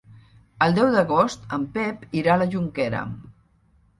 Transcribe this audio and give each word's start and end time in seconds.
El 0.65 0.71
deu 0.77 0.87
d'agost 0.95 1.43
en 1.59 1.67
Pep 1.77 2.07
irà 2.21 2.33
a 2.37 2.37
la 2.43 2.47
Jonquera. 2.55 3.03